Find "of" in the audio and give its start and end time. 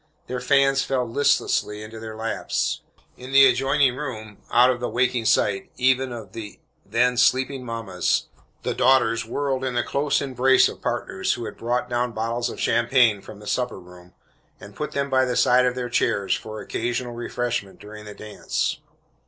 4.71-4.79, 6.11-6.31, 10.67-10.81, 12.49-12.59, 15.67-15.75